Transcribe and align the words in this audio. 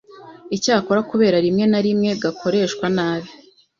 Icyakora 0.55 1.01
kubera 1.11 1.37
rimwe 1.45 1.65
na 1.71 1.79
rimwe 1.85 2.09
gakoreshwa 2.23 2.85
nabi, 2.95 3.29